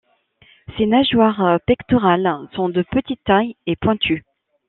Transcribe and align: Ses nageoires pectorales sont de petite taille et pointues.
Ses 0.79 0.87
nageoires 0.87 1.59
pectorales 1.67 2.47
sont 2.55 2.69
de 2.69 2.81
petite 2.81 3.23
taille 3.23 3.55
et 3.67 3.75
pointues. 3.75 4.25